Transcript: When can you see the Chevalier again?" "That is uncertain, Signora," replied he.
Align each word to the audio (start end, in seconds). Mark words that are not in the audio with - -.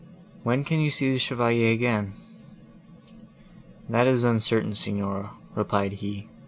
When 0.41 0.63
can 0.63 0.79
you 0.79 0.89
see 0.89 1.11
the 1.11 1.19
Chevalier 1.19 1.71
again?" 1.71 2.13
"That 3.87 4.07
is 4.07 4.23
uncertain, 4.23 4.73
Signora," 4.73 5.29
replied 5.53 5.91
he. 5.91 6.27